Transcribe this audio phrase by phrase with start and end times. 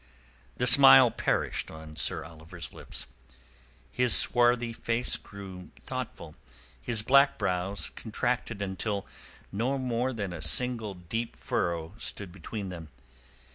[0.57, 3.05] The smile perished on Sir Oliver's lips.
[3.91, 6.35] His swarthy face grew thoughtful,
[6.81, 9.05] his black brows contracted until
[9.51, 12.89] no more than a single deep furrow stood between them.